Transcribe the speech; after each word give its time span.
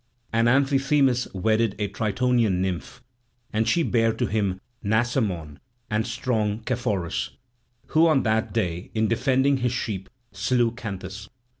And 0.33 0.47
Amphithemis 0.47 1.31
wedded 1.35 1.75
a 1.77 1.87
Tritonian 1.87 2.59
nymph; 2.59 3.03
and 3.53 3.67
she 3.67 3.83
bare 3.83 4.11
to 4.13 4.25
him 4.25 4.59
Nasamon 4.83 5.59
and 5.91 6.07
strong 6.07 6.61
Caphaurus, 6.61 7.37
who 7.89 8.07
on 8.07 8.23
that 8.23 8.51
day 8.51 8.89
in 8.95 9.07
defending 9.07 9.57
his 9.57 9.73
sheep 9.73 10.09
slew 10.31 10.71
Canthus. 10.71 11.29